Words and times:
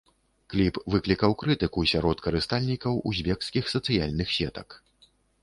Кліп 0.51 0.77
выклікаў 0.93 1.35
крытыку 1.43 1.83
сярод 1.91 2.23
карыстальнікаў 2.29 2.99
узбекскіх 3.11 3.71
сацыяльных 3.75 4.27
сетак. 4.41 4.67